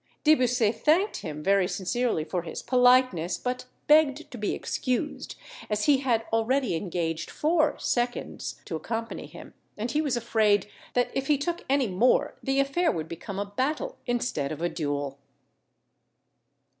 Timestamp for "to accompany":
8.65-9.27